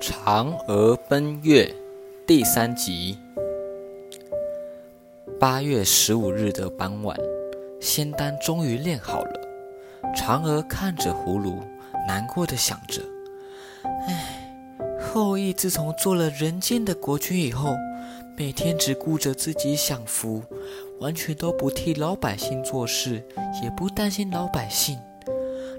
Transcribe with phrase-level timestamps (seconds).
[0.00, 1.74] 嫦娥奔月
[2.26, 3.18] 第三集。
[5.38, 7.16] 八月十五日的傍晚，
[7.80, 9.40] 仙丹终于炼好了。
[10.14, 11.60] 嫦娥看着葫芦，
[12.06, 13.00] 难过的想着
[14.06, 14.54] ：“唉，
[15.00, 17.76] 后羿自从做了人间的国君以后，
[18.36, 20.42] 每天只顾着自己享福，
[21.00, 23.22] 完全都不替老百姓做事，
[23.62, 24.98] 也不担心老百姓。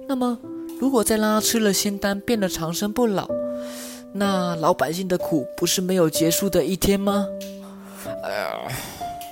[0.08, 0.38] 那么，
[0.84, 3.26] 如果再让他吃了仙丹，变得长生不老，
[4.12, 7.26] 那老百姓的苦不是没有结束的一天吗？
[8.22, 8.52] 哎呀，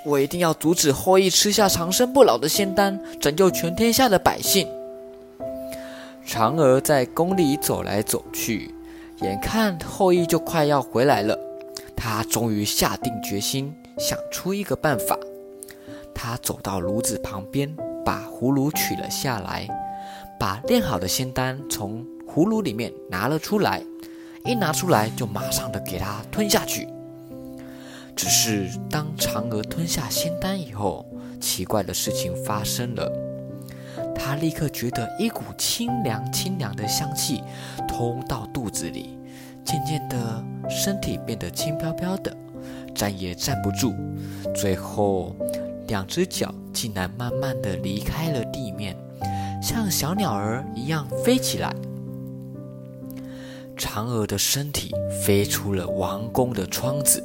[0.06, 4.66] 我一定要阻止后羿吃下长生不老的仙丹，拯救全天下的百姓。
[6.26, 8.74] 嫦娥在宫里走来走去，
[9.20, 11.38] 眼看后羿就快要回来了，
[11.98, 15.20] 她终于下定决心，想出一个办法。
[16.16, 17.76] 她走到炉子旁边，
[18.06, 19.68] 把葫芦取了下来，
[20.42, 23.80] 把炼好的仙丹从葫芦里面拿了出来。
[24.44, 26.88] 一拿出来就马上的给它吞下去。
[28.16, 31.06] 只是当嫦娥吞下仙丹以后，
[31.40, 33.08] 奇怪的事情发生了。
[34.16, 37.44] 她立刻觉得一股清凉清凉的香气
[37.88, 39.20] 通到肚子里，
[39.64, 42.36] 渐渐的身体变得轻飘飘的，
[42.96, 43.94] 站也站不住。
[44.56, 45.36] 最后，
[45.86, 48.81] 两只脚竟然慢慢的离开了地面，
[49.92, 51.76] 小鸟儿一样飞起来。
[53.78, 54.92] 嫦娥的身体
[55.26, 57.24] 飞出了王宫的窗子，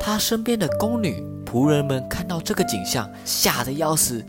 [0.00, 4.24] 她身边的宫女仆人们看到这个景象，吓得要死。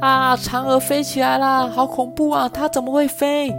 [0.00, 0.36] 啊！
[0.36, 2.48] 嫦娥飞起来啦，好恐怖啊！
[2.48, 3.52] 她怎么会飞？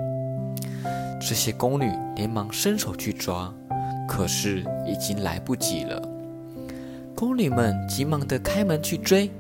[1.20, 3.52] 这些宫女连忙伸手去抓，
[4.08, 6.02] 可是已经来不及了。
[7.16, 9.32] 宫女们急忙的开门去追，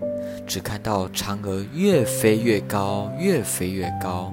[0.45, 4.31] 只看到嫦娥越飞越高，越飞越高，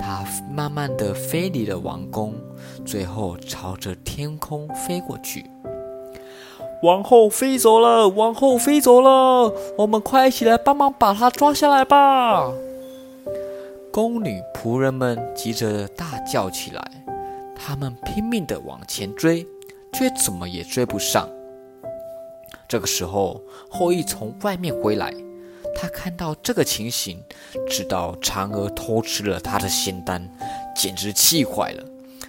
[0.00, 2.34] 她慢慢的飞离了王宫。
[2.84, 5.44] 最后朝着天空飞过去，
[6.82, 12.50] 王后飞走了，王后飞走了，我们快一起来帮忙把她抓下来吧！
[13.92, 16.82] 宫女仆人们急着大叫起来，
[17.54, 19.46] 他们拼命的往前追，
[19.92, 21.28] 却怎么也追不上。
[22.68, 25.12] 这个时候，后羿从外面回来，
[25.74, 27.22] 他看到这个情形，
[27.68, 30.28] 知道嫦娥偷吃了他的仙丹，
[30.76, 31.84] 简直气坏了。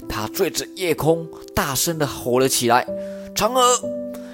[0.09, 2.85] 他对着夜空大声地吼了起来
[3.35, 3.79] ：“嫦娥，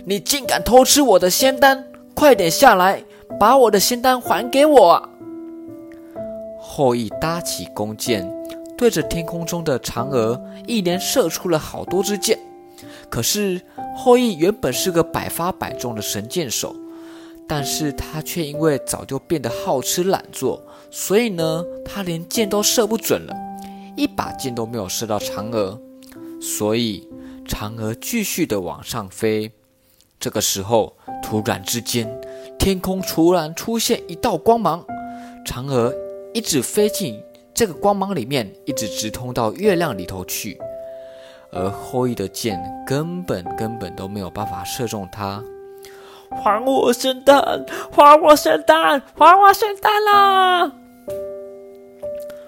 [0.06, 1.84] 你竟敢偷吃我的仙丹！
[2.14, 3.04] 快点下来，
[3.40, 5.10] 把我的仙丹还给我！”
[6.60, 8.30] 后羿搭起弓箭，
[8.78, 12.38] 对着天空中的嫦娥一连射出了好多支箭。
[13.10, 13.60] 可是
[13.96, 16.76] 后羿原本是个百发百中的神箭手，
[17.48, 23.34] 但是他却因为早就变得好吃懒做，所以呢，他连箭都射不准了。
[23.96, 25.80] 一把箭都没有射到嫦娥，
[26.42, 27.08] 所以
[27.48, 29.52] 嫦娥继续的往上飞。
[30.20, 32.08] 这个时候，突然之间，
[32.60, 34.86] 天空突然出现一道光芒，
[35.46, 35.94] 嫦娥
[36.34, 37.20] 一直飞进
[37.54, 40.60] 这个光芒里面，一直直通到月亮里头去。
[41.52, 45.42] 而后羿的箭根本根本都没有办法射中他。
[46.30, 47.66] 还我仙丹！
[47.92, 49.02] 还我仙丹！
[49.16, 50.72] 还我仙丹啦！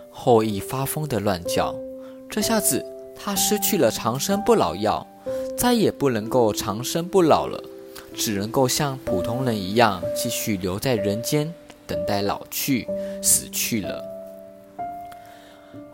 [0.10, 1.74] 后羿发疯的乱叫，
[2.30, 2.86] 这下子
[3.16, 5.08] 他失去了长生不老药，
[5.58, 7.64] 再也不能够长生不老了，
[8.14, 11.54] 只能够像普通人一样继续留在人间，
[11.88, 12.88] 等待老去、
[13.22, 14.04] 死去了。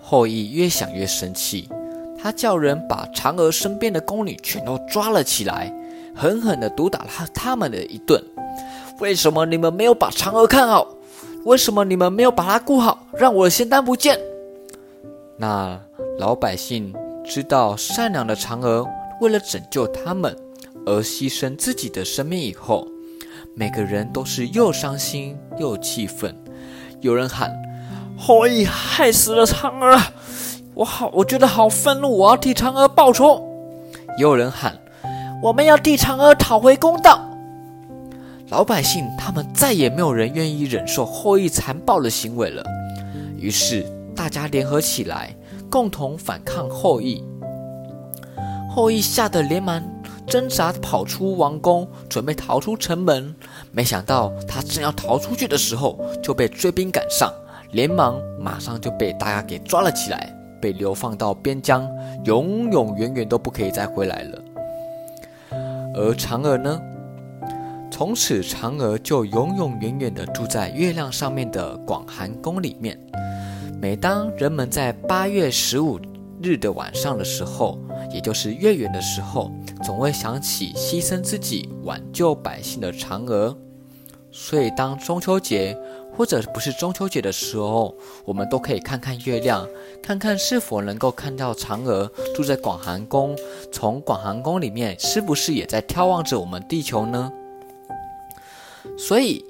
[0.01, 1.69] 后羿越想越生气，
[2.21, 5.71] 他叫人把嫦娥身边的宫女全都抓了起来，
[6.15, 8.23] 狠狠地毒打了他们的一顿。
[8.99, 10.87] 为什么你们没有把嫦娥看好？
[11.43, 14.19] 为什么你们没有把她顾好，让我的仙丹不见？
[15.37, 15.79] 那
[16.17, 16.93] 老百姓
[17.25, 18.87] 知道善良的嫦娥
[19.19, 20.35] 为了拯救他们
[20.85, 22.87] 而牺牲自己的生命以后，
[23.53, 26.35] 每个人都是又伤心又气愤。
[27.01, 27.53] 有人喊
[28.17, 30.01] ：“后羿害死了嫦娥，
[30.73, 33.45] 我好，我觉得好愤怒，我要替嫦娥报仇。”
[34.17, 34.79] 也有人喊
[35.45, 37.21] ：“我们要替嫦娥讨回公道。”
[38.49, 42.63] 老百姓他们再也没有人愿意忍受后羿残暴的行为了，
[43.37, 45.35] 于是大家联合起来，
[45.69, 47.23] 共同反抗后羿。
[48.71, 49.83] 后羿吓得连忙
[50.25, 53.35] 挣扎跑出王宫，准备逃出城门。
[53.71, 57.31] 没想到他正要逃出去的时候，就被追兵赶上，
[57.71, 61.87] 连忙马上就被大家给抓了起来，被流放到边疆，
[62.23, 64.41] 永永远远都不可以再回来了。
[65.95, 66.79] 而嫦娥呢？
[67.89, 72.99] 从此，嫦娥就永永远远地住在月亮上面的广寒宫里面。
[73.81, 75.97] 每当人们在八月十五
[76.41, 77.79] 日的晚上的时候，
[78.11, 79.49] 也就是月圆的时候，
[79.81, 83.57] 总会想起牺牲自己挽救百姓的嫦娥。
[84.31, 85.77] 所以，当中秋节
[86.17, 89.67] 或者不是中秋节的时候，我们都可以看看月亮，
[90.01, 93.37] 看看是否能够看到嫦娥住在广寒宫。
[93.71, 97.31] 从广寒宫里面，是不是也在眺望着我们地球呢？
[98.97, 99.43] 所以，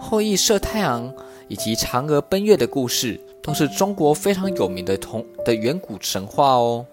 [0.00, 1.12] 后羿射太阳
[1.48, 3.20] 以及嫦娥奔月的故事。
[3.44, 6.86] 都是中国非常有名的童的远古神话哦。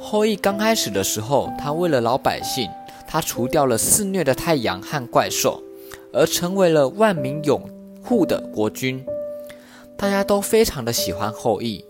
[0.00, 2.66] 后羿刚开始的时候，他为了老百姓，
[3.06, 5.62] 他除掉了肆虐的太阳和怪兽，
[6.10, 7.60] 而成为了万民永
[8.08, 9.04] 护的国君。
[9.94, 11.84] 大家都非常的喜欢后羿，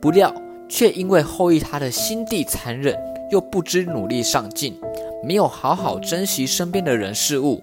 [0.00, 0.32] 不料
[0.68, 2.96] 却因为后羿他的心地残忍，
[3.32, 4.78] 又不知努力上进，
[5.24, 7.60] 没有好好珍惜身边的人事物，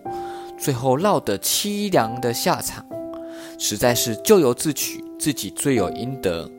[0.59, 2.85] 最后落得凄凉的下场，
[3.57, 5.01] 实在是咎由自取。
[5.19, 6.51] 自己罪有应得，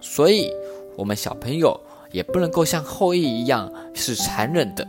[0.00, 0.50] 所以，
[0.96, 1.80] 我们小朋友
[2.10, 4.84] 也不能够像后羿一样是残忍的。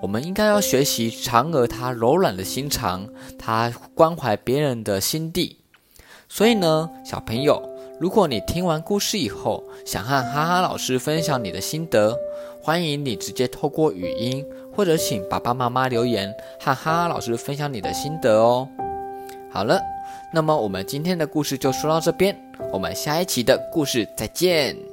[0.00, 3.08] 我们应该要学习嫦娥她柔软的心肠，
[3.38, 5.58] 她关怀别人的心地。
[6.28, 7.62] 所以呢，小朋友，
[8.00, 12.16] 如果你听完故事以后，想和哈哈老师分享你的心得，
[12.62, 18.68] 欢迎你直接透过语音，或者请爸爸妈妈留言，和哈哈老师分享你的心得哦。
[19.50, 19.80] 好了。
[20.30, 22.36] 那么我们今天的故事就说到这边，
[22.70, 24.87] 我们下一期的故事再见。